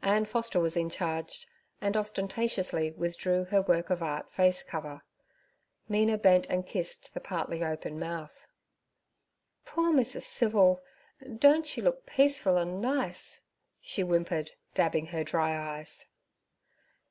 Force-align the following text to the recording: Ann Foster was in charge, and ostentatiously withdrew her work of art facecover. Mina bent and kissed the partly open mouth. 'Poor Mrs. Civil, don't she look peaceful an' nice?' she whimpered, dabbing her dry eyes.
Ann 0.00 0.24
Foster 0.24 0.58
was 0.60 0.78
in 0.78 0.88
charge, 0.88 1.46
and 1.78 1.94
ostentatiously 1.94 2.90
withdrew 2.92 3.44
her 3.50 3.60
work 3.60 3.90
of 3.90 4.02
art 4.02 4.32
facecover. 4.32 5.02
Mina 5.90 6.16
bent 6.16 6.46
and 6.48 6.66
kissed 6.66 7.12
the 7.12 7.20
partly 7.20 7.62
open 7.62 7.98
mouth. 7.98 8.46
'Poor 9.66 9.92
Mrs. 9.92 10.22
Civil, 10.22 10.82
don't 11.38 11.66
she 11.66 11.82
look 11.82 12.06
peaceful 12.06 12.58
an' 12.58 12.80
nice?' 12.80 13.42
she 13.78 14.00
whimpered, 14.00 14.52
dabbing 14.72 15.08
her 15.08 15.22
dry 15.22 15.54
eyes. 15.78 16.06